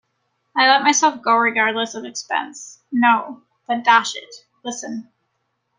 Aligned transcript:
I 0.57 0.67
let 0.67 0.81
myself 0.81 1.21
go 1.21 1.35
regardless 1.37 1.93
of 1.93 2.05
expense: 2.05 2.79
No, 2.91 3.43
but 3.67 3.83
dash 3.83 4.15
it, 4.15 4.45
listen. 4.63 5.11